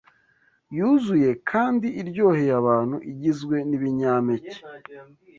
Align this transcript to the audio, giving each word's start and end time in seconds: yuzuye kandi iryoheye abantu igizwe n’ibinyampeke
yuzuye 0.77 1.29
kandi 1.49 1.87
iryoheye 2.01 2.51
abantu 2.61 2.95
igizwe 3.11 3.55
n’ibinyampeke 3.69 4.57